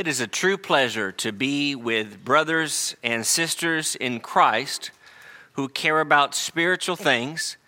[0.00, 4.92] It is a true pleasure to be with brothers and sisters in Christ
[5.52, 7.58] who care about spiritual things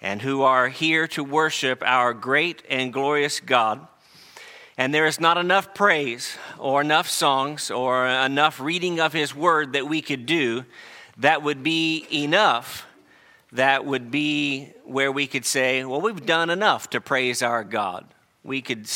[0.00, 3.86] and who are here to worship our great and glorious God.
[4.78, 9.74] And there is not enough praise or enough songs or enough reading of His Word
[9.74, 10.64] that we could do
[11.18, 12.86] that would be enough,
[13.52, 18.06] that would be where we could say, well, we've done enough to praise our God.
[18.44, 18.86] We could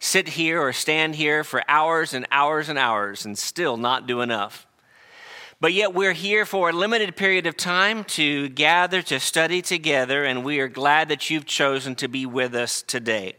[0.00, 4.20] sit here or stand here for hours and hours and hours and still not do
[4.20, 4.66] enough.
[5.60, 10.24] But yet, we're here for a limited period of time to gather to study together,
[10.24, 13.34] and we are glad that you've chosen to be with us today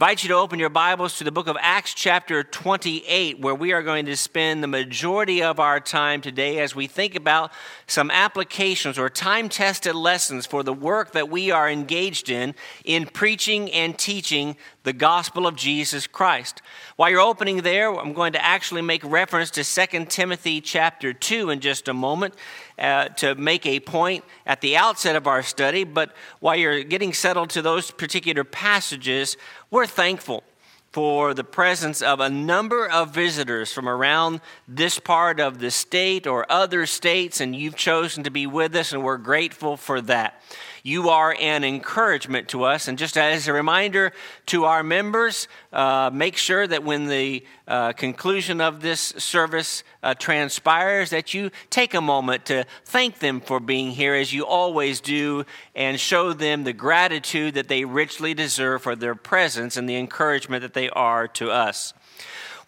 [0.00, 3.54] I invite you to open your Bibles to the book of Acts, chapter 28, where
[3.54, 7.52] we are going to spend the majority of our time today as we think about
[7.86, 13.04] some applications or time tested lessons for the work that we are engaged in in
[13.04, 16.62] preaching and teaching the gospel of Jesus Christ.
[16.96, 21.50] While you're opening there, I'm going to actually make reference to 2 Timothy chapter 2
[21.50, 22.34] in just a moment
[22.78, 25.84] uh, to make a point at the outset of our study.
[25.84, 29.36] But while you're getting settled to those particular passages,
[29.70, 30.44] we're thankful
[30.92, 36.26] for the presence of a number of visitors from around this part of the state
[36.26, 40.42] or other states, and you've chosen to be with us, and we're grateful for that.
[40.82, 42.88] You are an encouragement to us.
[42.88, 44.12] And just as a reminder
[44.46, 50.14] to our members, uh, make sure that when the uh, conclusion of this service uh,
[50.14, 55.00] transpires, that you take a moment to thank them for being here, as you always
[55.00, 59.96] do, and show them the gratitude that they richly deserve for their presence and the
[59.96, 61.94] encouragement that they are to us.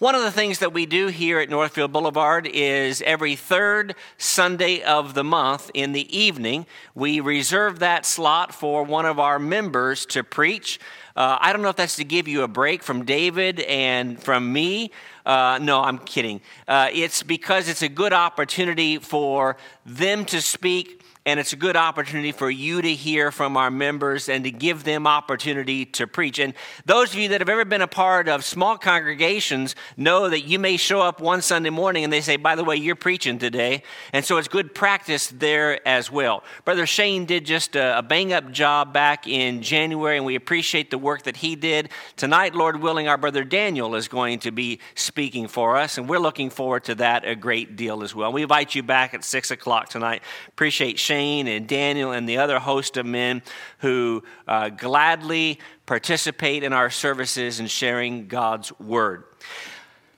[0.03, 4.83] One of the things that we do here at Northfield Boulevard is every third Sunday
[4.83, 10.05] of the month in the evening, we reserve that slot for one of our members
[10.07, 10.81] to preach.
[11.15, 14.53] Uh, I don't know if that's to give you a break from David and from
[14.53, 14.91] me.
[15.25, 16.41] Uh, no, I'm kidding.
[16.67, 21.77] Uh, it's because it's a good opportunity for them to speak and it's a good
[21.77, 26.41] opportunity for you to hear from our members and to give them opportunity to preach.
[26.41, 26.53] And
[26.85, 30.59] those of you that have ever been a part of small congregations know that you
[30.59, 33.85] may show up one Sunday morning and they say, by the way, you're preaching today.
[34.13, 36.43] And so it's good practice there as well.
[36.65, 40.99] Brother Shane did just a, bang up job back in January, and we appreciate the
[40.99, 41.89] work that he did.
[42.17, 46.19] Tonight, Lord willing, our brother Daniel is going to be speaking for us, and we're
[46.19, 48.33] looking forward to that a great deal as well.
[48.33, 50.23] We invite you back at 6 o'clock tonight.
[50.49, 53.43] Appreciate Shane Shane and Daniel and the other host of men
[53.81, 59.25] who uh, gladly participate in our services and sharing God's word.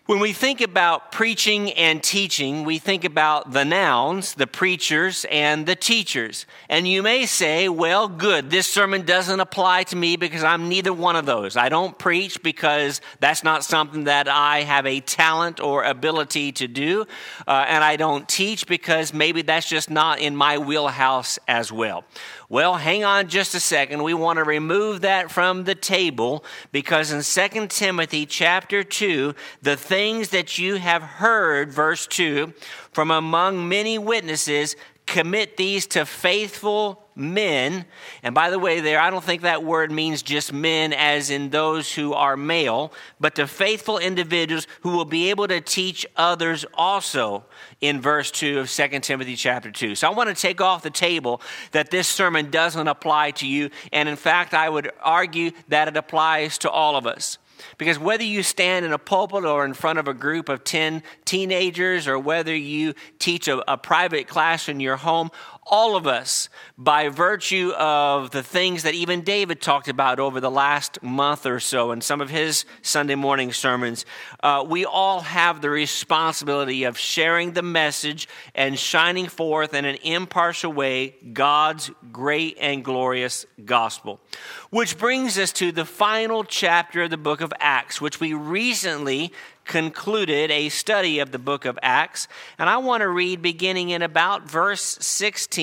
[0.07, 5.65] When we think about preaching and teaching, we think about the nouns, the preachers, and
[5.65, 6.45] the teachers.
[6.69, 10.93] And you may say, well, good, this sermon doesn't apply to me because I'm neither
[10.93, 11.57] one of those.
[11.57, 16.69] I don't preach because that's not something that I have a talent or ability to
[16.69, 17.07] do.
[17.49, 22.05] Uh, and I don't teach because maybe that's just not in my wheelhouse as well.
[22.51, 24.03] Well, hang on just a second.
[24.03, 29.77] We want to remove that from the table because in 2 Timothy chapter 2, the
[29.95, 32.53] things that you have heard, verse 2,
[32.91, 34.75] from among many witnesses,
[35.07, 37.85] commit these to faithful men.
[38.25, 41.51] And by the way, there, I don't think that word means just men as in
[41.51, 46.65] those who are male, but to faithful individuals who will be able to teach others
[46.75, 47.45] also
[47.81, 49.95] in verse 2 of 2 Timothy chapter 2.
[49.95, 51.41] So I want to take off the table
[51.71, 53.71] that this sermon doesn't apply to you.
[53.93, 57.39] And in fact, I would argue that it applies to all of us.
[57.79, 61.03] Because whether you stand in a pulpit or in front of a group of 10
[61.25, 65.31] teenagers, or whether you teach a, a, private class in your home,
[65.67, 70.51] all of us, by virtue of the things that even David talked about over the
[70.51, 74.05] last month or so in some of his Sunday morning sermons,
[74.43, 79.97] uh, we all have the responsibility of sharing the message and shining forth in an
[80.03, 84.21] impartial way God's great and glorious gospel.
[84.71, 89.33] Which brings us to the final chapter of the book of Acts, which we recently
[89.65, 92.29] concluded a study of the book of Acts.
[92.59, 95.54] And I want to read beginning in about verse 16.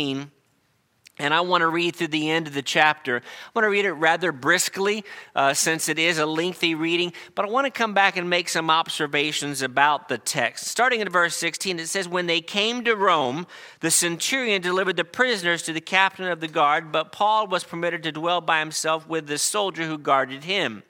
[1.19, 3.17] And I want to read through the end of the chapter.
[3.17, 5.03] I want to read it rather briskly
[5.35, 8.49] uh, since it is a lengthy reading, but I want to come back and make
[8.49, 10.65] some observations about the text.
[10.65, 13.45] Starting in verse 16, it says, When they came to Rome,
[13.81, 18.01] the centurion delivered the prisoners to the captain of the guard, but Paul was permitted
[18.03, 20.81] to dwell by himself with the soldier who guarded him.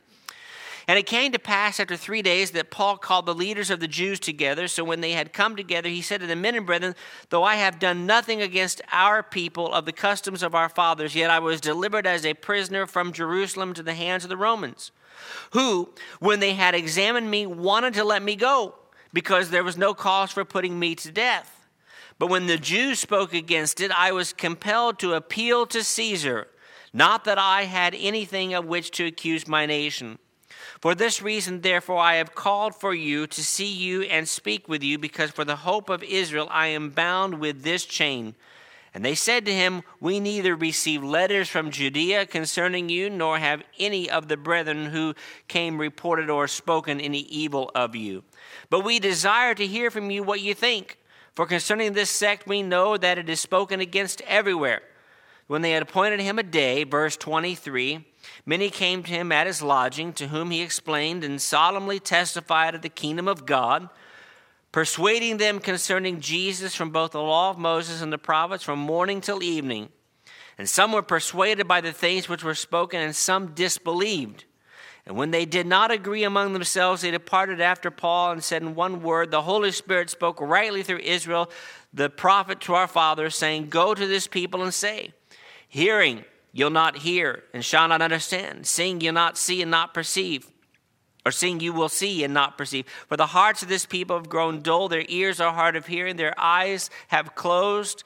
[0.88, 3.88] And it came to pass after three days that Paul called the leaders of the
[3.88, 4.68] Jews together.
[4.68, 6.96] So when they had come together, he said to the men and brethren,
[7.30, 11.30] Though I have done nothing against our people of the customs of our fathers, yet
[11.30, 14.92] I was delivered as a prisoner from Jerusalem to the hands of the Romans,
[15.52, 15.90] who,
[16.20, 18.76] when they had examined me, wanted to let me go
[19.14, 21.68] because there was no cause for putting me to death.
[22.18, 26.48] But when the Jews spoke against it, I was compelled to appeal to Caesar,
[26.94, 30.20] not that I had anything of which to accuse my nation.
[30.82, 34.82] For this reason, therefore, I have called for you to see you and speak with
[34.82, 38.34] you, because for the hope of Israel I am bound with this chain.
[38.92, 43.62] And they said to him, We neither receive letters from Judea concerning you, nor have
[43.78, 45.14] any of the brethren who
[45.48, 48.24] came reported or spoken any evil of you.
[48.72, 50.98] But we desire to hear from you what you think.
[51.36, 54.82] For concerning this sect, we know that it is spoken against everywhere.
[55.46, 58.06] When they had appointed him a day, verse 23,
[58.46, 62.82] many came to him at his lodging, to whom he explained and solemnly testified of
[62.82, 63.90] the kingdom of God
[64.72, 69.22] persuading them concerning Jesus from both the law of Moses and the prophets from morning
[69.22, 69.90] till evening.
[70.58, 74.46] And some were persuaded by the things which were spoken, and some disbelieved.
[75.06, 78.76] And when they did not agree among themselves, they departed after Paul and said in
[78.76, 81.48] one word, The Holy Spirit spoke rightly through Isaiah,
[81.94, 85.14] the prophet to our fathers, saying, Go to this people and say,
[85.68, 88.68] Hearing, you'll not hear, and shall not understand.
[88.68, 90.52] Seeing, you'll not see and not perceive
[91.26, 92.88] or seeing you will see and not perceive.
[93.08, 96.16] For the hearts of this people have grown dull, their ears are hard of hearing,
[96.16, 98.04] their eyes have closed.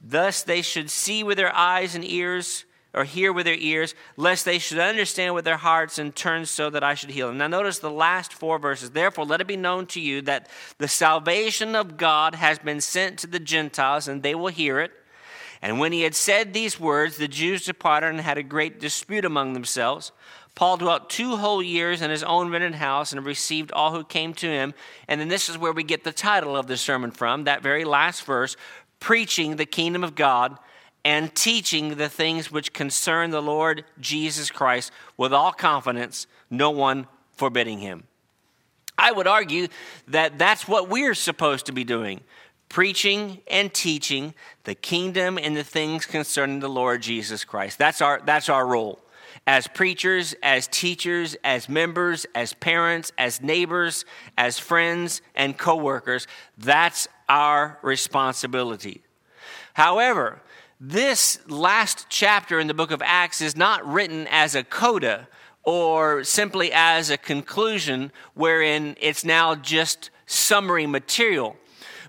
[0.00, 2.64] Thus they should see with their eyes and ears,
[2.94, 6.70] or hear with their ears, lest they should understand with their hearts and turn so
[6.70, 7.38] that I should heal them.
[7.38, 8.90] Now notice the last four verses.
[8.90, 10.48] Therefore, let it be known to you that
[10.78, 14.92] the salvation of God has been sent to the Gentiles, and they will hear it.
[15.64, 19.24] And when he had said these words, the Jews departed and had a great dispute
[19.24, 20.12] among themselves.
[20.54, 24.34] Paul dwelt two whole years in his own rented house and received all who came
[24.34, 24.74] to him.
[25.08, 27.86] And then this is where we get the title of the sermon from, that very
[27.86, 28.58] last verse
[29.00, 30.58] preaching the kingdom of God
[31.02, 37.06] and teaching the things which concern the Lord Jesus Christ with all confidence, no one
[37.36, 38.04] forbidding him.
[38.98, 39.68] I would argue
[40.08, 42.20] that that's what we're supposed to be doing
[42.74, 44.34] preaching and teaching
[44.64, 47.78] the kingdom and the things concerning the Lord Jesus Christ.
[47.78, 48.98] That's our, that's our role
[49.46, 54.04] as preachers, as teachers, as members, as parents, as neighbors,
[54.36, 56.26] as friends and coworkers.
[56.58, 59.02] That's our responsibility.
[59.74, 60.42] However,
[60.80, 65.28] this last chapter in the book of Acts is not written as a coda
[65.62, 71.56] or simply as a conclusion wherein it's now just summary material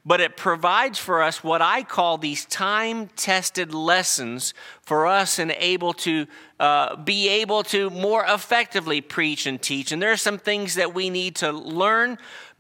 [0.06, 5.52] but it provides for us what I call these time tested lessons for us and
[5.58, 6.28] able to
[6.60, 9.92] uh, be able to more effectively preach and teach.
[9.92, 12.18] And there are some things that we need to learn,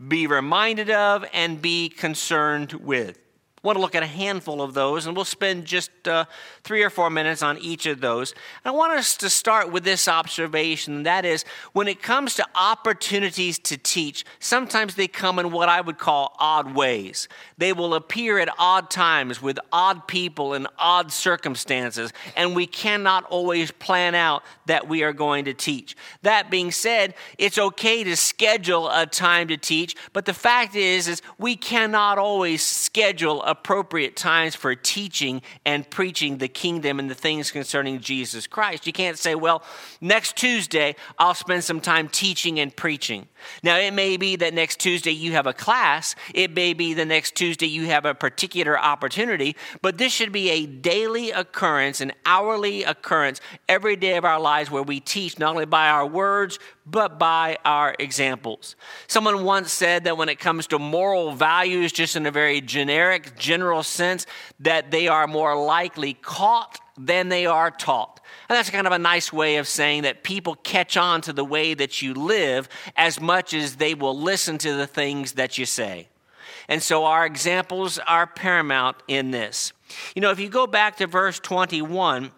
[0.08, 3.20] be reminded of, and be concerned with
[3.66, 6.26] want to look at a handful of those, and we'll spend just uh,
[6.64, 8.32] three or four minutes on each of those.
[8.64, 12.46] And I want us to start with this observation that is, when it comes to
[12.56, 17.28] opportunities to teach, sometimes they come in what I would call odd ways.
[17.58, 23.26] They will appear at odd times with odd people in odd circumstances, and we cannot
[23.26, 25.96] always plan out that we are going to teach.
[26.22, 31.08] That being said, it's okay to schedule a time to teach, but the fact is,
[31.08, 37.16] is we cannot always schedule appropriate times for teaching and preaching the kingdom and the
[37.16, 38.88] things concerning Jesus Christ.
[38.88, 39.64] You can't say, well,
[40.02, 43.28] next Tuesday I'll spend some time teaching and preaching.
[43.64, 47.06] Now, it may be that next Tuesday you have a class, it may be the
[47.06, 52.12] next Tuesday you have a particular opportunity, but this should be a daily occurrence, an
[52.26, 56.60] hourly occurrence every day of our lives where we teach not only by our words,
[56.86, 58.76] but by our examples.
[59.08, 63.38] Someone once said that when it comes to moral values, just in a very generic,
[63.38, 64.26] general sense,
[64.62, 68.22] that they are more likely caught than they are taught.
[68.48, 71.44] And that's kind of a nice way of saying that people catch on to the
[71.44, 75.66] way that you live as much as they will listen to the things that you
[75.66, 76.08] say.
[76.70, 79.74] And so our examples are paramount in this.
[80.16, 82.32] You know, if you go back to verse 21,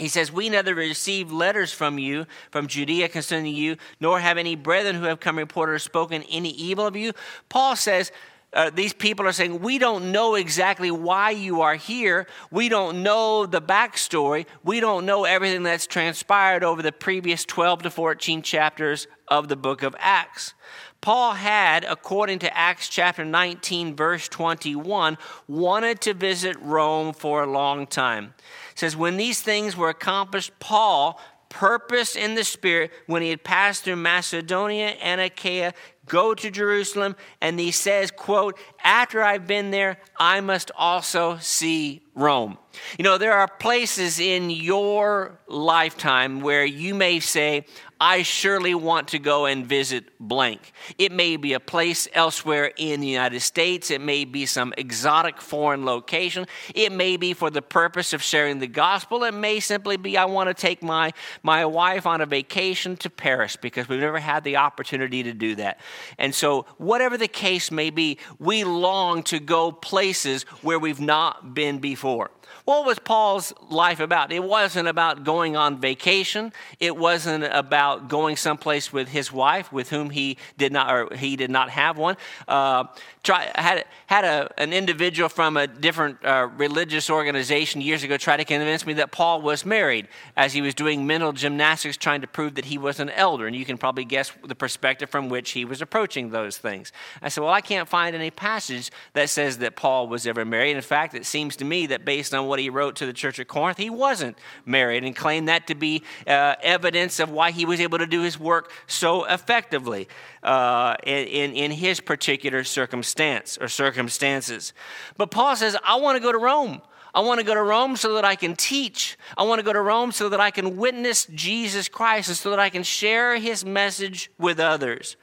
[0.00, 4.56] he says, We neither received letters from you, from Judea concerning you, nor have any
[4.56, 7.12] brethren who have come reported or spoken any evil of you.
[7.48, 8.10] Paul says,
[8.52, 12.26] uh, these people are saying, We don't know exactly why you are here.
[12.50, 14.46] We don't know the backstory.
[14.64, 19.56] We don't know everything that's transpired over the previous 12 to 14 chapters of the
[19.56, 20.54] book of Acts.
[21.00, 25.16] Paul had, according to Acts chapter 19, verse 21,
[25.46, 28.34] wanted to visit Rome for a long time.
[28.80, 31.20] Says, When these things were accomplished, Paul
[31.50, 35.74] purposed in the Spirit when he had passed through Macedonia and Achaia
[36.10, 42.02] go to Jerusalem, and he says, quote, after I've been there, I must also see
[42.14, 42.58] Rome.
[42.98, 47.64] You know, there are places in your lifetime where you may say,
[48.02, 50.72] I surely want to go and visit blank.
[50.96, 53.90] It may be a place elsewhere in the United States.
[53.90, 56.46] It may be some exotic foreign location.
[56.74, 59.24] It may be for the purpose of sharing the gospel.
[59.24, 61.12] It may simply be I want to take my,
[61.42, 65.56] my wife on a vacation to Paris because we've never had the opportunity to do
[65.56, 65.78] that.
[66.18, 71.54] And so, whatever the case may be, we long to go places where we've not
[71.54, 72.30] been before.
[72.70, 74.30] What was Paul's life about?
[74.30, 76.52] It wasn't about going on vacation.
[76.78, 81.34] It wasn't about going someplace with his wife, with whom he did not, or he
[81.34, 82.16] did not have one.
[82.46, 82.84] Uh,
[83.24, 88.36] try, had had a, an individual from a different uh, religious organization years ago try
[88.36, 92.28] to convince me that Paul was married as he was doing mental gymnastics trying to
[92.28, 93.48] prove that he was an elder.
[93.48, 96.92] And you can probably guess the perspective from which he was approaching those things.
[97.20, 100.76] I said, Well, I can't find any passage that says that Paul was ever married.
[100.76, 103.38] In fact, it seems to me that based on what he wrote to the church
[103.38, 107.64] at Corinth, he wasn't married and claimed that to be uh, evidence of why he
[107.64, 110.08] was able to do his work so effectively
[110.42, 114.72] uh, in, in his particular circumstance or circumstances.
[115.16, 116.82] But Paul says, I want to go to Rome.
[117.12, 119.18] I want to go to Rome so that I can teach.
[119.36, 122.50] I want to go to Rome so that I can witness Jesus Christ and so
[122.50, 125.16] that I can share his message with others.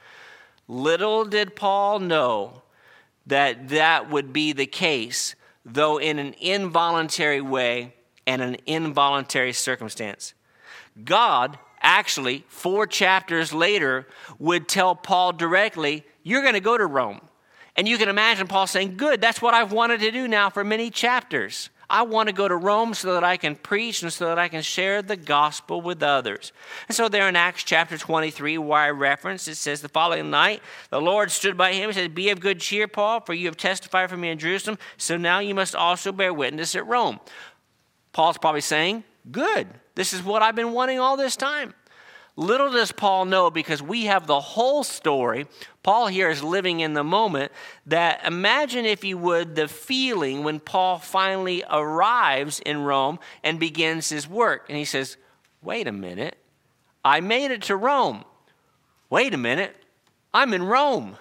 [0.66, 2.62] Little did Paul know
[3.26, 5.34] that that would be the case,
[5.72, 7.94] though in an involuntary way
[8.26, 10.34] and an involuntary circumstance.
[11.04, 14.06] God actually, four chapters later,
[14.38, 17.20] would tell Paul directly, You're going to go to Rome.
[17.76, 20.64] And you can imagine Paul saying, Good, that's what I've wanted to do now for
[20.64, 21.70] many chapters.
[21.90, 24.48] I want to go to Rome so that I can preach and so that I
[24.48, 26.52] can share the gospel with others.
[26.86, 30.62] And so, there in Acts chapter 23, where I reference, it says, The following night,
[30.90, 33.56] the Lord stood by him and said, Be of good cheer, Paul, for you have
[33.56, 37.20] testified for me in Jerusalem, so now you must also bear witness at Rome.
[38.12, 39.68] Paul's probably saying, Good.
[39.94, 41.74] This is what I've been wanting all this time.
[42.38, 45.48] Little does Paul know because we have the whole story.
[45.82, 47.50] Paul here is living in the moment
[47.86, 54.08] that imagine, if you would, the feeling when Paul finally arrives in Rome and begins
[54.08, 54.66] his work.
[54.68, 55.16] And he says,
[55.62, 56.38] Wait a minute,
[57.04, 58.24] I made it to Rome.
[59.10, 59.74] Wait a minute,
[60.32, 61.16] I'm in Rome.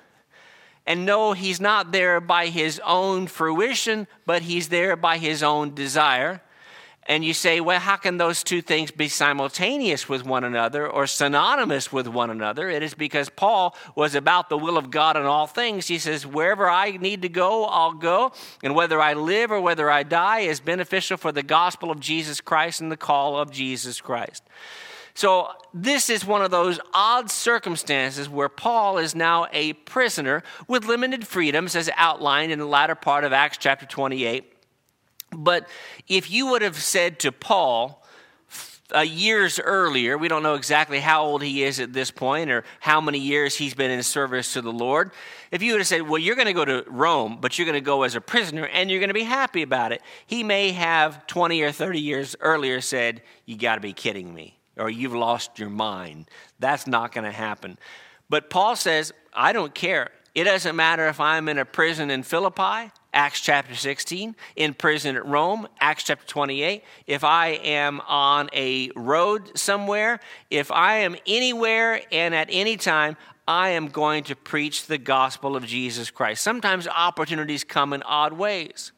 [0.85, 5.73] And no, he's not there by his own fruition, but he's there by his own
[5.73, 6.43] desire.
[7.07, 11.07] And you say, well, how can those two things be simultaneous with one another or
[11.07, 12.69] synonymous with one another?
[12.69, 15.87] It is because Paul was about the will of God in all things.
[15.87, 18.33] He says, wherever I need to go, I'll go.
[18.61, 22.41] And whether I live or whether I die is beneficial for the gospel of Jesus
[22.41, 24.43] Christ and the call of Jesus Christ.
[25.13, 30.85] So, this is one of those odd circumstances where Paul is now a prisoner with
[30.85, 34.56] limited freedoms, as outlined in the latter part of Acts chapter 28.
[35.31, 35.67] But
[36.07, 38.03] if you would have said to Paul,
[38.95, 42.63] uh, years earlier, we don't know exactly how old he is at this point or
[42.79, 45.11] how many years he's been in service to the Lord.
[45.51, 47.75] If you would have said, Well, you're going to go to Rome, but you're going
[47.75, 50.71] to go as a prisoner and you're going to be happy about it, he may
[50.71, 55.15] have 20 or 30 years earlier said, You got to be kidding me, or you've
[55.15, 56.29] lost your mind.
[56.59, 57.77] That's not going to happen.
[58.29, 60.11] But Paul says, I don't care.
[60.33, 65.15] It doesn't matter if I'm in a prison in Philippi Acts chapter 16, in prison
[65.15, 66.83] at Rome, Acts chapter 28.
[67.07, 70.19] If I am on a road somewhere,
[70.51, 75.55] if I am anywhere and at any time, I am going to preach the gospel
[75.55, 76.43] of Jesus Christ.
[76.43, 78.91] Sometimes opportunities come in odd ways.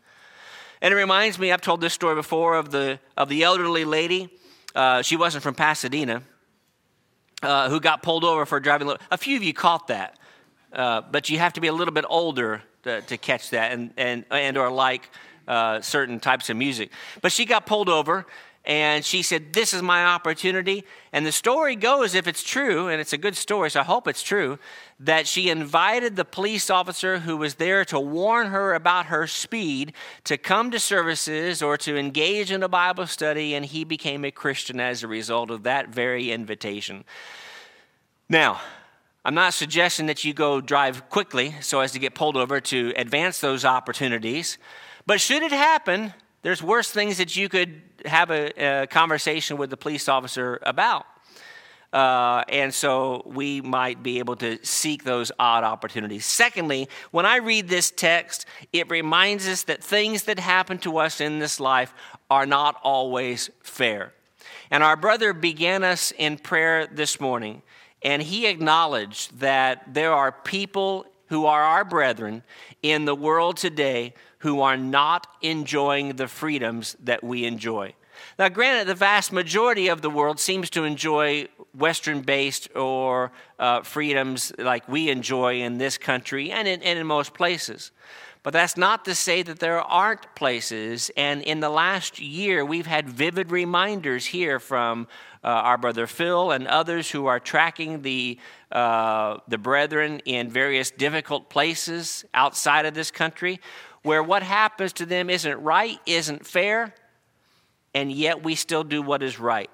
[0.81, 4.29] And it reminds me, I've told this story before of the, of the elderly lady.
[4.73, 6.23] Uh, she wasn't from Pasadena,
[7.43, 8.91] uh, who got pulled over for driving.
[9.11, 10.17] A few of you caught that,
[10.73, 13.91] uh, but you have to be a little bit older to, to catch that and,
[13.97, 15.09] and, and or like
[15.47, 16.91] uh, certain types of music.
[17.21, 18.25] But she got pulled over
[18.65, 20.83] and she said, This is my opportunity.
[21.11, 24.07] And the story goes, if it's true, and it's a good story, so I hope
[24.07, 24.59] it's true,
[24.99, 29.93] that she invited the police officer who was there to warn her about her speed
[30.25, 34.31] to come to services or to engage in a Bible study, and he became a
[34.31, 37.05] Christian as a result of that very invitation.
[38.27, 38.61] Now,
[39.29, 42.93] I'm not suggesting that you go drive quickly so as to get pulled over to
[42.95, 44.57] advance those opportunities.
[45.05, 49.69] But should it happen, there's worse things that you could have a, a conversation with
[49.69, 51.05] the police officer about.
[51.93, 56.25] Uh, and so we might be able to seek those odd opportunities.
[56.25, 61.21] Secondly, when I read this text, it reminds us that things that happen to us
[61.21, 61.93] in this life
[62.31, 64.11] are not always fair.
[64.71, 67.61] And our brother began us in prayer this morning
[68.01, 72.43] And he acknowledged that there are people who are our brethren
[72.81, 77.93] in the world today who are not enjoying the freedoms that we enjoy.
[78.37, 83.81] Now, granted, the vast majority of the world seems to enjoy Western based or uh,
[83.81, 87.91] freedoms like we enjoy in this country and in, and in most places.
[88.41, 91.11] But that's not to say that there aren't places.
[91.17, 95.07] And in the last year, we've had vivid reminders here from
[95.43, 98.37] uh, our brother Phil and others who are tracking the,
[98.71, 103.59] uh, the brethren in various difficult places outside of this country
[104.03, 106.93] where what happens to them isn't right, isn't fair,
[107.93, 109.69] and yet we still do what is right.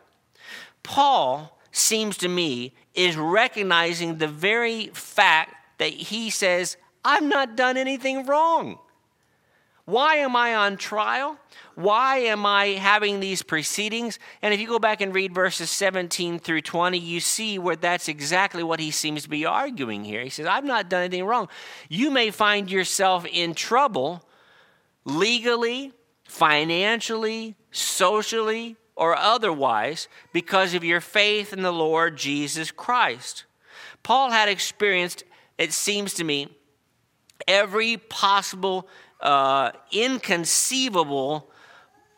[0.82, 7.78] Paul seems to me is recognizing the very fact that he says, I've not done
[7.78, 8.80] anything wrong.
[9.86, 11.38] Why am I on trial?
[11.76, 14.18] Why am I having these proceedings?
[14.42, 18.08] And if you go back and read verses 17 through 20, you see where that's
[18.08, 20.24] exactly what he seems to be arguing here.
[20.24, 21.50] He says, I've not done anything wrong.
[21.88, 24.26] You may find yourself in trouble
[25.04, 25.94] legally,
[26.24, 33.46] financially, socially, or otherwise because of your faith in the Lord Jesus Christ.
[34.02, 35.26] Paul had experienced,
[35.60, 36.58] it seems to me,
[37.48, 38.88] every possible
[39.22, 41.50] uh, inconceivable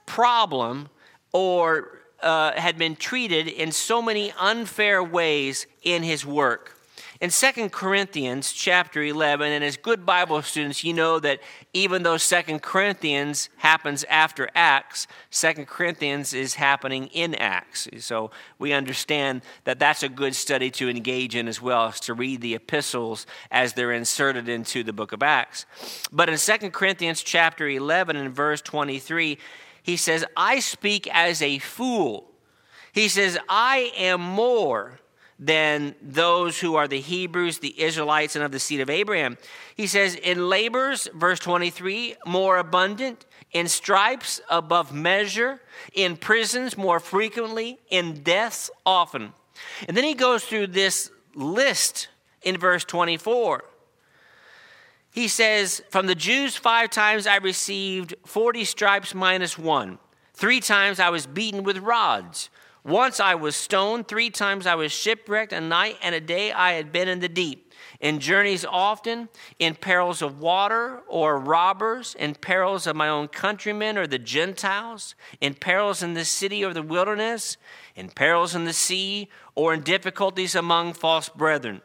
[0.05, 0.89] problem
[1.33, 6.76] or uh, had been treated in so many unfair ways in his work.
[7.19, 11.39] In 2 Corinthians chapter 11, and as good Bible students, you know that
[11.73, 17.87] even though 2 Corinthians happens after Acts, 2 Corinthians is happening in Acts.
[17.99, 22.13] So we understand that that's a good study to engage in as well, as to
[22.13, 25.65] read the epistles as they're inserted into the book of Acts.
[26.11, 29.39] But in 2 Corinthians chapter 11 and verse 23,
[29.81, 32.29] he says, I speak as a fool.
[32.91, 34.99] He says, I am more
[35.39, 39.37] than those who are the Hebrews, the Israelites, and of the seed of Abraham.
[39.75, 45.61] He says, In labors, verse 23, more abundant, in stripes above measure,
[45.93, 49.33] in prisons more frequently, in deaths often.
[49.87, 52.09] And then he goes through this list
[52.41, 53.63] in verse 24.
[55.11, 59.99] He says, From the Jews, five times I received 40 stripes minus one.
[60.33, 62.49] Three times I was beaten with rods.
[62.87, 66.71] Once I was stoned, three times I was shipwrecked, a night and a day I
[66.73, 67.73] had been in the deep.
[67.99, 69.27] In journeys often,
[69.59, 75.15] in perils of water or robbers, in perils of my own countrymen or the Gentiles,
[75.41, 77.57] in perils in the city or the wilderness,
[77.93, 81.81] in perils in the sea, or in difficulties among false brethren.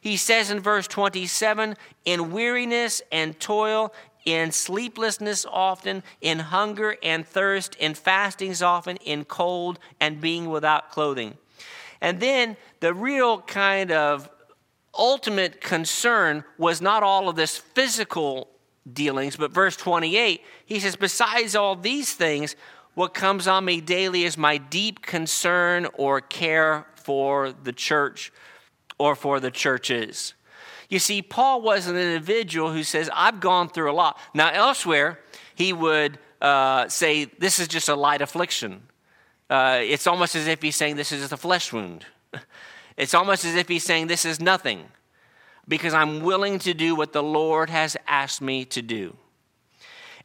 [0.00, 3.92] He says in verse 27 in weariness and toil,
[4.26, 10.90] in sleeplessness often, in hunger and thirst, in fastings often, in cold and being without
[10.90, 11.38] clothing.
[12.02, 14.28] And then the real kind of
[14.98, 18.48] ultimate concern was not all of this physical
[18.92, 22.56] dealings, but verse 28, he says, Besides all these things,
[22.94, 28.32] what comes on me daily is my deep concern or care for the church
[28.98, 30.34] or for the churches.
[30.88, 34.18] You see, Paul was an individual who says, I've gone through a lot.
[34.34, 35.18] Now, elsewhere,
[35.54, 38.82] he would uh, say, This is just a light affliction.
[39.48, 42.06] Uh, it's almost as if he's saying, This is just a flesh wound.
[42.96, 44.86] It's almost as if he's saying, This is nothing,
[45.68, 49.14] because I'm willing to do what the Lord has asked me to do.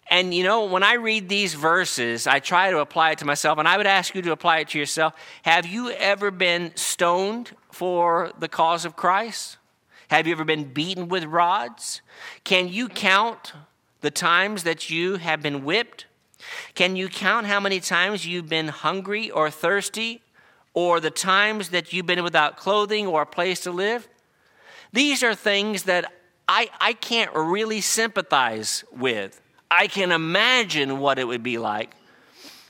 [0.09, 3.57] And you know, when I read these verses, I try to apply it to myself,
[3.57, 5.13] and I would ask you to apply it to yourself.
[5.43, 9.57] Have you ever been stoned for the cause of Christ?
[10.11, 12.01] Have you ever been beaten with rods?
[12.43, 13.53] Can you count
[14.01, 16.05] the times that you have been whipped?
[16.75, 20.21] Can you count how many times you've been hungry or thirsty,
[20.73, 24.09] or the times that you've been without clothing or a place to live?
[24.91, 26.11] These are things that
[26.45, 29.39] I, I can't really sympathize with.
[29.71, 31.95] I can imagine what it would be like.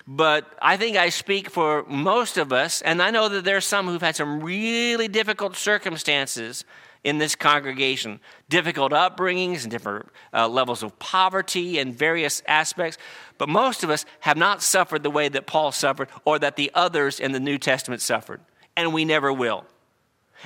[0.05, 3.61] But I think I speak for most of us, and I know that there are
[3.61, 6.65] some who've had some really difficult circumstances
[7.03, 12.97] in this congregation difficult upbringings and different uh, levels of poverty and various aspects.
[13.37, 16.71] But most of us have not suffered the way that Paul suffered or that the
[16.73, 18.41] others in the New Testament suffered,
[18.77, 19.65] and we never will.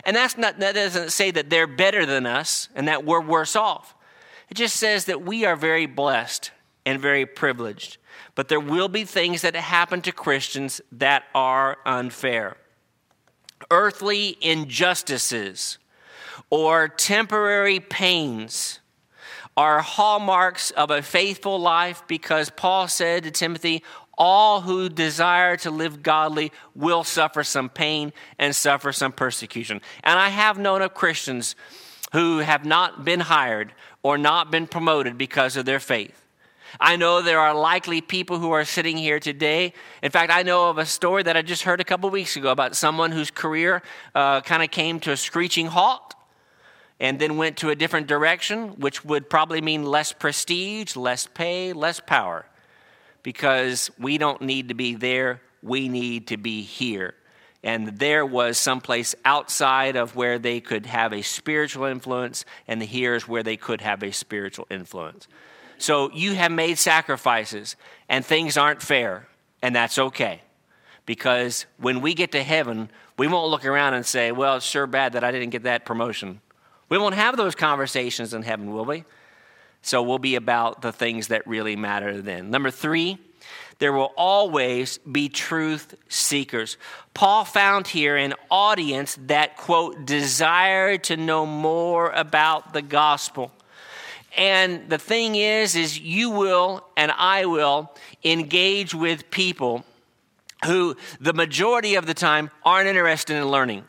[0.03, 3.55] And that's not, that doesn't say that they're better than us and that we're worse
[3.55, 3.95] off.
[4.49, 6.51] It just says that we are very blessed
[6.85, 7.97] and very privileged.
[8.35, 12.57] But there will be things that happen to Christians that are unfair.
[13.71, 15.77] Earthly injustices
[16.49, 18.79] or temporary pains
[19.57, 23.83] are hallmarks of a faithful life because Paul said to Timothy,
[24.17, 29.81] All who desire to live godly will suffer some pain and suffer some persecution.
[30.03, 31.55] And I have known of Christians
[32.11, 36.21] who have not been hired or not been promoted because of their faith.
[36.79, 39.73] I know there are likely people who are sitting here today.
[40.03, 42.51] In fact, I know of a story that I just heard a couple weeks ago
[42.51, 43.81] about someone whose career
[44.13, 46.14] uh, kind of came to a screeching halt
[46.99, 51.73] and then went to a different direction, which would probably mean less prestige, less pay,
[51.73, 52.45] less power
[53.25, 57.15] because we don't need to be there, we need to be here.
[57.63, 63.27] And there was someplace outside of where they could have a spiritual influence, and here's
[63.27, 65.27] where they could have a spiritual influence.
[65.79, 67.75] So you have made sacrifices,
[68.07, 69.27] and things aren't fair,
[69.59, 70.41] and that's okay.
[71.07, 74.85] Because when we get to heaven, we won't look around and say, Well, it's sure
[74.85, 76.41] bad that I didn't get that promotion.
[76.95, 79.03] We won't have those conversations in heaven, will we?
[79.81, 82.49] So we'll be about the things that really matter then.
[82.51, 83.17] Number three,
[83.79, 86.77] there will always be truth seekers.
[87.13, 93.51] Paul found here an audience that, quote, desired to know more about the gospel.
[94.37, 99.83] And the thing is, is you will and I will engage with people
[100.63, 103.83] who the majority of the time aren't interested in learning.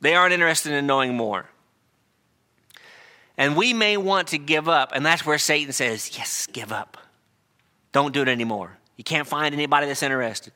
[0.00, 1.50] They aren't interested in knowing more.
[3.36, 6.96] And we may want to give up, and that's where Satan says, Yes, give up.
[7.92, 8.78] Don't do it anymore.
[8.96, 10.52] You can't find anybody that's interested.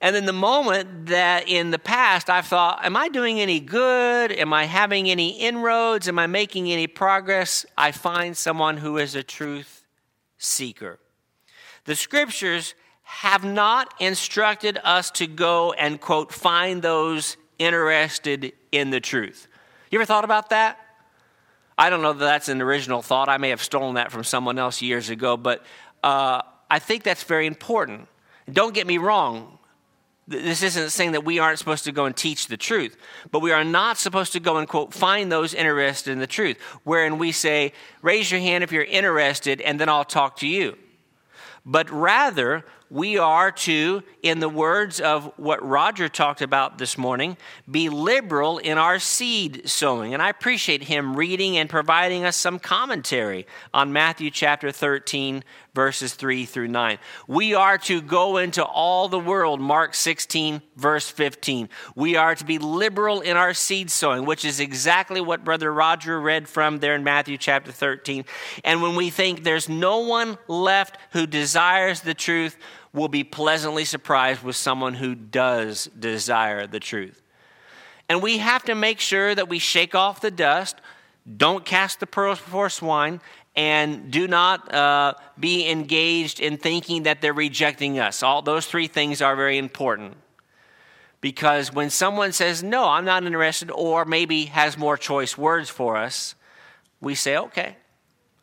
[0.00, 4.32] And then the moment that in the past I've thought, Am I doing any good?
[4.32, 6.08] Am I having any inroads?
[6.08, 7.64] Am I making any progress?
[7.76, 9.84] I find someone who is a truth
[10.36, 10.98] seeker.
[11.84, 19.00] The scriptures have not instructed us to go and, quote, find those interested in the
[19.00, 19.48] truth.
[19.90, 20.78] You ever thought about that?
[21.78, 23.28] I don't know that that's an original thought.
[23.28, 25.64] I may have stolen that from someone else years ago, but
[26.02, 28.08] uh, I think that's very important.
[28.50, 29.58] Don't get me wrong.
[30.26, 32.96] This isn't saying that we aren't supposed to go and teach the truth,
[33.30, 36.60] but we are not supposed to go and, quote, find those interested in the truth,
[36.84, 40.76] wherein we say, raise your hand if you're interested, and then I'll talk to you.
[41.64, 47.36] But rather, we are to, in the words of what Roger talked about this morning,
[47.70, 50.14] be liberal in our seed sowing.
[50.14, 56.14] And I appreciate him reading and providing us some commentary on Matthew chapter 13, verses
[56.14, 56.98] 3 through 9.
[57.26, 61.68] We are to go into all the world, Mark 16, verse 15.
[61.94, 66.20] We are to be liberal in our seed sowing, which is exactly what Brother Roger
[66.20, 68.24] read from there in Matthew chapter 13.
[68.64, 72.56] And when we think there's no one left who desires the truth,
[72.92, 77.22] we'll be pleasantly surprised with someone who does desire the truth.
[78.08, 80.80] And we have to make sure that we shake off the dust,
[81.36, 83.20] don't cast the pearls before swine,
[83.54, 88.22] and do not uh, be engaged in thinking that they're rejecting us.
[88.22, 90.16] All those three things are very important.
[91.20, 95.96] Because when someone says, No, I'm not interested, or maybe has more choice words for
[95.96, 96.36] us,
[97.00, 97.76] we say, Okay,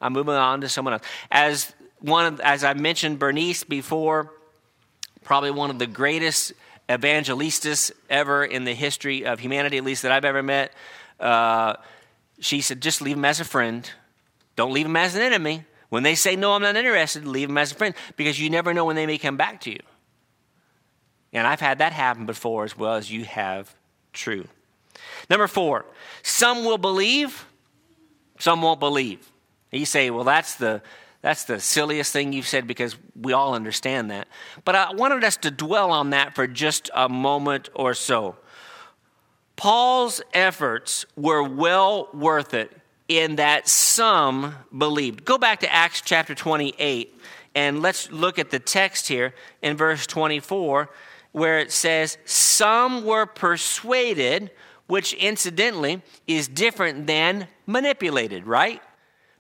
[0.02, 1.04] I'm moving on to someone else.
[1.32, 1.74] As
[2.06, 4.32] one of, as I mentioned Bernice before,
[5.24, 6.54] probably one of the greatest
[6.88, 10.72] evangelistas ever in the history of humanity, at least that I've ever met.
[11.20, 11.76] Uh,
[12.40, 13.90] she said, just leave him as a friend.
[14.56, 15.66] Don't leave him as an enemy.
[15.90, 18.74] When they say, no, I'm not interested, leave him as a friend because you never
[18.74, 19.80] know when they may come back to you.
[21.34, 23.74] And I've had that happen before as well as you have
[24.14, 24.48] true.
[25.30, 25.86] Number four,
[26.22, 27.46] some will believe,
[28.40, 29.32] some won't believe.
[29.72, 30.82] You say, well, that's the
[31.26, 34.28] that's the silliest thing you've said because we all understand that.
[34.64, 38.36] But I wanted us to dwell on that for just a moment or so.
[39.56, 42.72] Paul's efforts were well worth it
[43.08, 45.26] in that some believed.
[45.26, 47.20] Go back to Acts chapter 28
[47.56, 49.34] and let's look at the text here
[49.64, 50.92] in verse 24
[51.32, 54.52] where it says, Some were persuaded,
[54.86, 58.80] which incidentally is different than manipulated, right?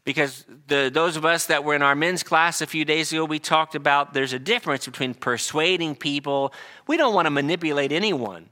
[0.05, 3.25] Because the, those of us that were in our men's class a few days ago,
[3.25, 6.53] we talked about there's a difference between persuading people.
[6.87, 8.49] We don't want to manipulate anyone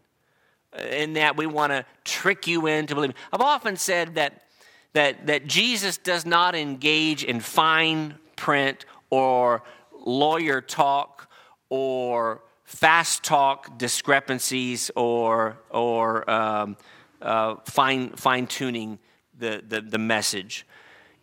[0.89, 3.15] in that we want to trick you into believing.
[3.31, 4.41] I've often said that
[4.93, 9.63] that, that Jesus does not engage in fine print or
[10.05, 11.29] lawyer talk
[11.69, 16.77] or fast talk discrepancies or, or um,
[17.21, 18.99] uh, fine, fine tuning
[19.37, 20.65] the, the, the message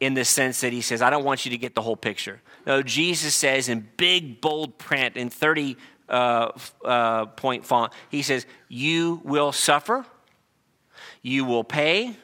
[0.01, 2.41] in the sense that he says, I don't want you to get the whole picture.
[2.67, 5.77] No, Jesus says in big, bold print in 30
[6.09, 6.51] uh,
[6.85, 10.07] uh, point font, he says, You will suffer,
[11.23, 12.17] you will pay,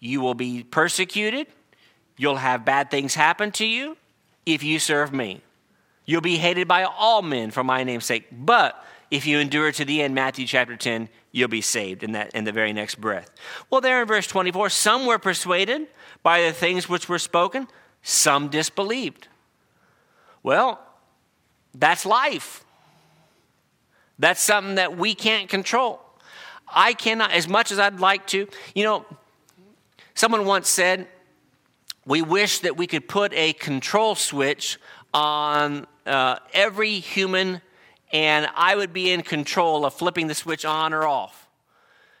[0.00, 1.46] you will be persecuted.
[2.16, 3.96] You'll have bad things happen to you
[4.44, 5.40] if you serve me.
[6.04, 8.26] You'll be hated by all men for my name's sake.
[8.30, 12.34] But if you endure to the end, Matthew chapter 10, you'll be saved in that
[12.34, 13.30] in the very next breath.
[13.70, 15.86] Well, there in verse 24, some were persuaded
[16.22, 17.68] by the things which were spoken,
[18.02, 19.28] some disbelieved.
[20.42, 20.80] Well,
[21.74, 22.64] that's life.
[24.18, 26.00] That's something that we can't control.
[26.68, 28.46] I cannot, as much as I'd like to.
[28.74, 29.06] You know,
[30.14, 31.08] someone once said,
[32.06, 34.78] we wish that we could put a control switch
[35.12, 37.60] on uh, every human,
[38.12, 41.48] and I would be in control of flipping the switch on or off.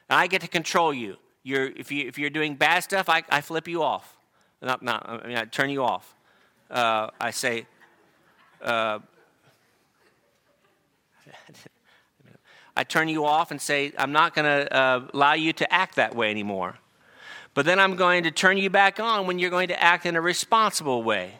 [0.08, 1.16] And I get to control you.
[1.42, 4.16] You're, if, you if you're doing bad stuff, I, I flip you off.
[4.62, 6.14] Not, not, I mean, I turn you off.
[6.70, 7.66] Uh, I say,
[8.62, 8.98] uh,
[12.76, 15.96] I turn you off and say, I'm not going to uh, allow you to act
[15.96, 16.76] that way anymore.
[17.54, 20.16] But then I'm going to turn you back on when you're going to act in
[20.16, 21.32] a responsible way.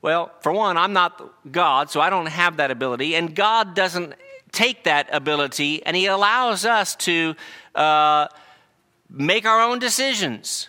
[0.00, 3.16] Well, for one, I'm not God, so I don't have that ability.
[3.16, 4.14] And God doesn't
[4.52, 7.34] take that ability, and He allows us to
[7.74, 8.28] uh,
[9.10, 10.68] make our own decisions,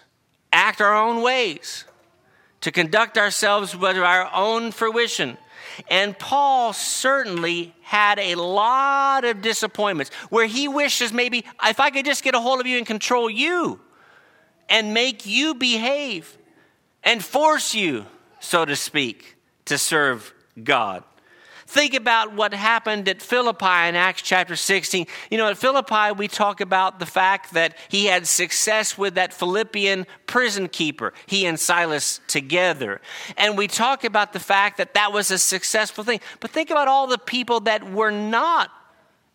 [0.52, 1.86] act our own ways,
[2.62, 5.38] to conduct ourselves with our own fruition.
[5.89, 12.06] And Paul certainly had a lot of disappointments where he wishes maybe if I could
[12.06, 13.80] just get a hold of you and control you
[14.67, 16.38] and make you behave
[17.04, 18.06] and force you,
[18.39, 21.04] so to speak, to serve God.
[21.69, 25.05] Think about what happened at Philippi in Acts chapter 16.
[25.29, 29.36] You know, at Philippi, we talk about the fact that he had success with that
[29.36, 33.01] Philippian prison keeper, he and Silas together.
[33.38, 36.21] And we talk about the fact that that was a successful thing.
[36.39, 38.71] But think about all the people that were not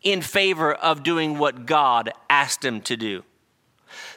[0.03, 3.23] in favor of doing what God asked them to do.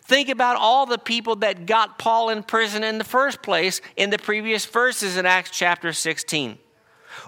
[0.02, 4.10] Think about all the people that got Paul in prison in the first place in
[4.10, 6.58] the previous verses in Acts chapter 16.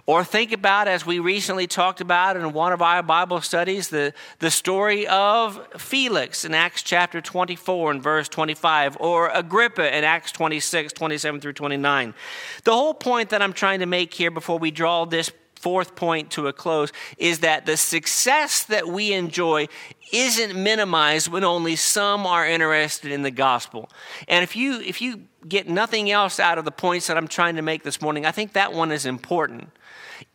[0.05, 4.13] Or think about, as we recently talked about in one of our Bible studies, the,
[4.39, 10.31] the story of Felix in Acts chapter 24 and verse 25, or Agrippa in Acts
[10.31, 12.13] 26, 27 through 29.
[12.63, 16.31] The whole point that I'm trying to make here before we draw this fourth point
[16.31, 19.67] to a close is that the success that we enjoy
[20.13, 23.89] isn't minimized when only some are interested in the gospel.
[24.27, 27.57] And if you if you get nothing else out of the points that I'm trying
[27.57, 29.69] to make this morning, I think that one is important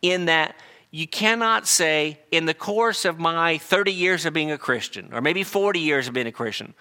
[0.01, 0.55] in that
[0.95, 5.19] you cannot say, in the course of my 30 years of being a Christian, or
[5.19, 6.73] maybe 40 years of being a Christian,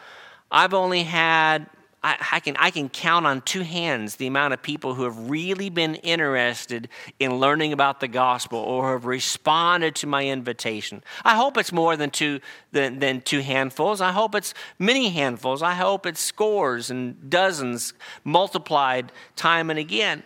[0.52, 1.66] I've only had,
[2.00, 5.28] I, I, can, I can count on two hands the amount of people who have
[5.28, 6.88] really been interested
[7.18, 11.02] in learning about the gospel or have responded to my invitation.
[11.24, 12.38] I hope it's more than two,
[12.70, 14.00] than, than two handfuls.
[14.00, 15.60] I hope it's many handfuls.
[15.60, 20.22] I hope it's scores and dozens multiplied time and again.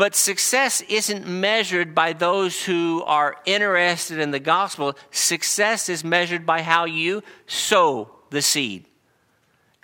[0.00, 4.96] But success isn't measured by those who are interested in the gospel.
[5.10, 8.86] Success is measured by how you sow the seed.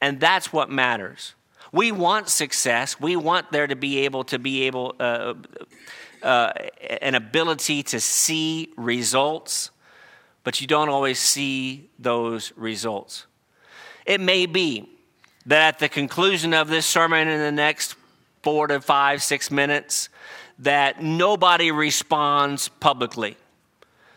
[0.00, 1.34] And that's what matters.
[1.70, 2.98] We want success.
[2.98, 5.34] We want there to be able to be able, uh,
[6.22, 6.52] uh,
[7.02, 9.70] an ability to see results,
[10.44, 13.26] but you don't always see those results.
[14.06, 14.88] It may be
[15.44, 17.96] that at the conclusion of this sermon in the next
[18.46, 20.08] four to five, six minutes
[20.60, 23.36] that nobody responds publicly.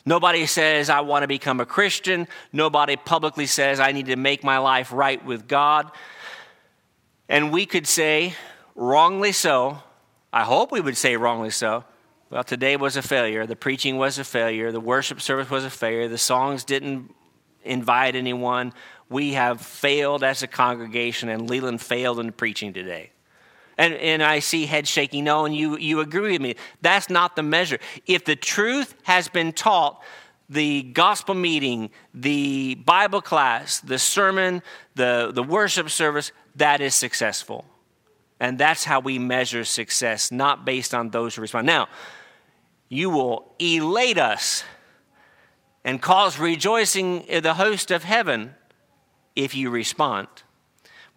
[0.06, 2.28] Nobody says, I want to become a Christian.
[2.54, 5.89] Nobody publicly says, I need to make my life right with God.
[7.28, 8.36] And we could say,
[8.76, 9.80] wrongly so,
[10.32, 11.84] I hope we would say wrongly so.
[12.30, 13.48] Well, today was a failure.
[13.48, 14.72] The preaching was a failure.
[14.72, 16.08] The worship service was a failure.
[16.08, 17.15] The songs didn't
[17.63, 18.74] invite anyone.
[19.10, 23.10] We have failed as a congregation, and Leland failed in preaching today.
[23.80, 26.56] And, and I see head shaking no, and you, you agree with me.
[26.82, 27.80] That's not the measure.
[28.06, 30.04] If the truth has been taught,
[30.50, 34.63] the gospel meeting, the Bible class, the sermon,
[34.96, 37.63] the, the worship service, that is successful.
[38.42, 41.65] And that's how we measure success, not based on those who respond.
[41.65, 41.88] Now,
[42.89, 44.65] you will elate us
[45.86, 48.56] and cause rejoicing in the host of heaven
[49.38, 50.28] if you respond.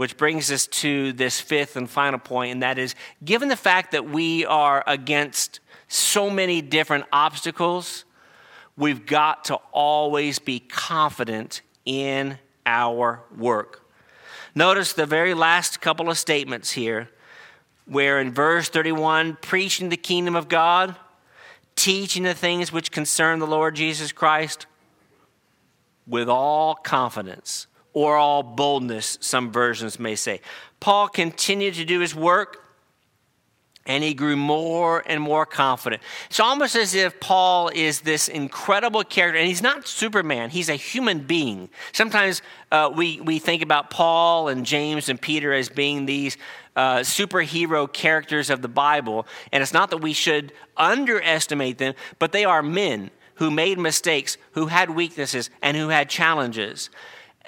[0.02, 3.92] Which brings us to this fifth and final point, and that is given the fact
[3.92, 8.04] that we are against so many different obstacles,
[8.76, 12.36] we've got to always be confident in
[12.66, 13.88] our work.
[14.56, 17.08] Notice the very last couple of statements here,
[17.86, 20.96] where in verse 31, preaching the kingdom of God,
[21.76, 24.66] teaching the things which concern the Lord Jesus Christ
[26.08, 30.40] with all confidence or all boldness, some versions may say.
[30.81, 32.62] Paul continued to do his work
[33.87, 36.02] and he grew more and more confident.
[36.31, 40.76] It's almost as if Paul is this incredible character, and he's not Superman, he's a
[40.76, 41.68] human being.
[41.92, 46.37] Sometimes uh, we, we think about Paul and James and Peter as being these
[46.76, 52.33] uh, superhero characters of the Bible, and it's not that we should underestimate them, but
[52.33, 56.90] they are men who made mistakes, who had weaknesses, and who had challenges.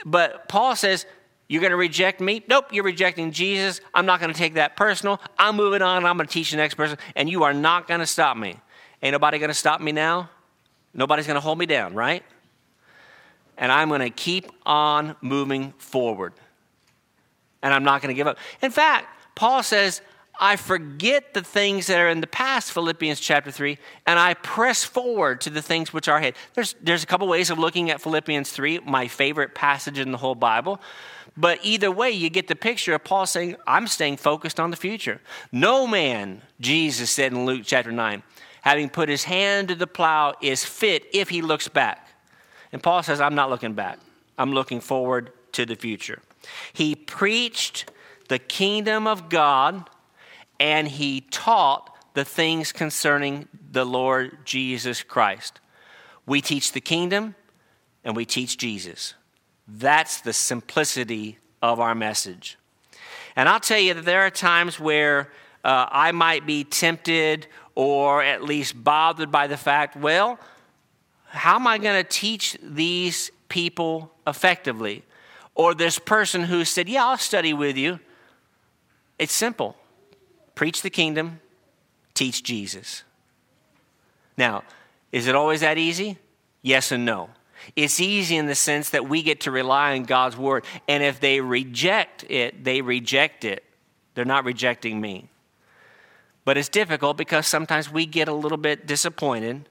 [0.04, 1.06] But Paul says,
[1.48, 2.42] you're going to reject me?
[2.48, 3.80] Nope, you're rejecting Jesus.
[3.92, 5.20] I'm not going to take that personal.
[5.38, 6.04] I'm moving on.
[6.06, 8.56] I'm going to teach the next person, and you are not going to stop me.
[9.02, 10.30] Ain't nobody going to stop me now.
[10.94, 12.22] Nobody's going to hold me down, right?
[13.58, 16.32] And I'm going to keep on moving forward.
[17.62, 18.38] And I'm not going to give up.
[18.62, 20.00] In fact, Paul says,
[20.40, 24.82] I forget the things that are in the past, Philippians chapter 3, and I press
[24.82, 26.34] forward to the things which are ahead.
[26.54, 30.18] There's, there's a couple ways of looking at Philippians 3, my favorite passage in the
[30.18, 30.80] whole Bible.
[31.36, 34.76] But either way, you get the picture of Paul saying, I'm staying focused on the
[34.76, 35.20] future.
[35.52, 38.22] No man, Jesus said in Luke chapter 9,
[38.62, 42.08] having put his hand to the plow, is fit if he looks back.
[42.72, 43.98] And Paul says, I'm not looking back,
[44.36, 46.20] I'm looking forward to the future.
[46.72, 47.90] He preached
[48.28, 49.88] the kingdom of God
[50.64, 55.60] and he taught the things concerning the Lord Jesus Christ.
[56.24, 57.34] We teach the kingdom
[58.02, 59.12] and we teach Jesus.
[59.68, 62.56] That's the simplicity of our message.
[63.36, 65.30] And I'll tell you that there are times where
[65.62, 70.38] uh, I might be tempted or at least bothered by the fact, well,
[71.26, 75.04] how am I going to teach these people effectively?
[75.54, 78.00] Or this person who said, yeah, I'll study with you.
[79.18, 79.76] It's simple
[80.54, 81.40] preach the kingdom,
[82.14, 83.02] teach Jesus.
[84.36, 84.64] Now,
[85.12, 86.18] is it always that easy?
[86.62, 87.30] Yes and no.
[87.76, 90.64] It's easy in the sense that we get to rely on God's word.
[90.88, 93.64] And if they reject it, they reject it.
[94.14, 95.28] They're not rejecting me.
[96.44, 99.68] But it's difficult because sometimes we get a little bit disappointed.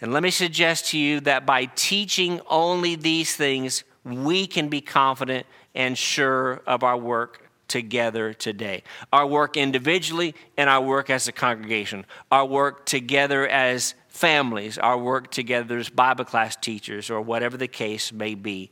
[0.00, 4.80] And let me suggest to you that by teaching only these things, we can be
[4.80, 8.82] confident and sure of our work together today.
[9.12, 12.06] Our work individually and our work as a congregation.
[12.30, 17.68] Our work together as families, our work together as Bible class teachers, or whatever the
[17.68, 18.70] case may be.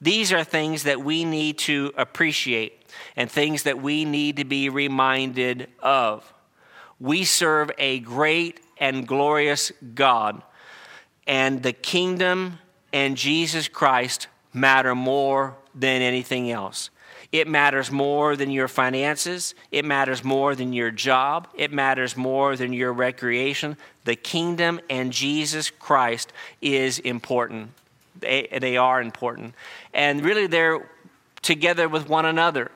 [0.00, 2.84] These are things that we need to appreciate
[3.16, 6.32] and things that we need to be reminded of.
[7.00, 10.42] We serve a great and glorious God,
[11.26, 12.58] and the kingdom
[12.92, 16.90] and Jesus Christ matter more than anything else.
[17.34, 19.56] It matters more than your finances.
[19.72, 21.48] It matters more than your job.
[21.56, 23.76] It matters more than your recreation.
[24.04, 27.70] The kingdom and Jesus Christ is important.
[28.20, 29.54] They, they are important.
[29.92, 30.88] And really, they're
[31.42, 32.70] together with one another.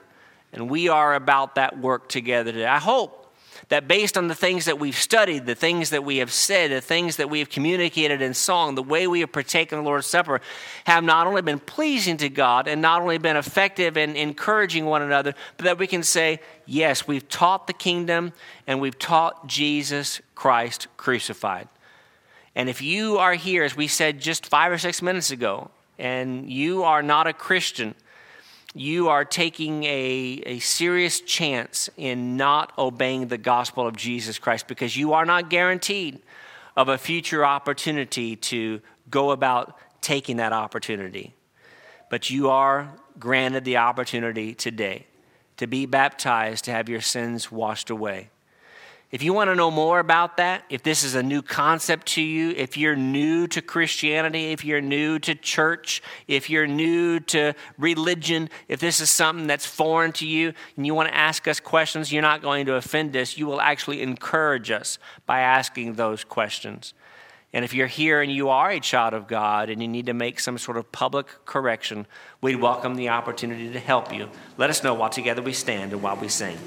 [0.53, 2.67] And we are about that work together today.
[2.67, 3.28] I hope
[3.69, 6.81] that based on the things that we've studied, the things that we have said, the
[6.81, 10.07] things that we have communicated in song, the way we have partaken of the Lord's
[10.07, 10.41] Supper,
[10.85, 15.03] have not only been pleasing to God and not only been effective in encouraging one
[15.03, 18.33] another, but that we can say, yes, we've taught the kingdom
[18.67, 21.69] and we've taught Jesus Christ crucified.
[22.55, 26.51] And if you are here, as we said just five or six minutes ago, and
[26.51, 27.95] you are not a Christian,
[28.75, 34.69] you are taking a, a serious chance in not obeying the gospel of Jesus Christ
[34.69, 36.21] because you are not guaranteed
[36.77, 41.35] of a future opportunity to go about taking that opportunity.
[42.11, 45.07] But you are granted the opportunity today
[45.57, 48.31] to be baptized, to have your sins washed away.
[49.11, 52.23] If you want to know more about that, if this is a new concept to
[52.23, 57.55] you, if you're new to Christianity, if you're new to church, if you're new to
[57.79, 61.59] religion, if this is something that's foreign to you and you want to ask us
[61.59, 63.39] questions, you're not going to offend us.
[63.39, 66.93] You will actually encourage us by asking those questions.
[67.55, 70.15] And if you're here and you are a child of God and you need to
[70.15, 72.07] make some sort of public correction,
[72.43, 74.29] we'd welcome the opportunity to help you.
[74.59, 76.59] Let us know while together we stand and while we sing.